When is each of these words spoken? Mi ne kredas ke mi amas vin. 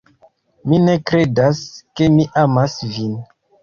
Mi 0.71 0.79
ne 0.85 0.95
kredas 1.11 1.63
ke 1.97 2.11
mi 2.19 2.29
amas 2.49 2.79
vin. 2.99 3.19